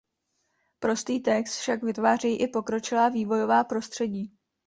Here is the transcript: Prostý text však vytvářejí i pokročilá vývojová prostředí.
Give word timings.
Prostý 0.79 1.19
text 1.19 1.55
však 1.59 1.83
vytvářejí 1.83 2.37
i 2.41 2.47
pokročilá 2.47 3.09
vývojová 3.09 3.63
prostředí. 3.63 4.31